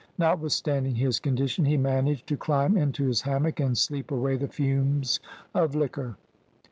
Notwithstanding 0.17 0.95
his 0.95 1.19
condition 1.19 1.65
he 1.65 1.77
managed 1.77 2.25
to 2.25 2.35
climb 2.35 2.75
into 2.75 3.05
his 3.05 3.21
hammock 3.21 3.59
and 3.59 3.77
sleep 3.77 4.09
away 4.09 4.35
the 4.35 4.47
fumes 4.47 5.19
of 5.53 5.75
liquor. 5.75 6.17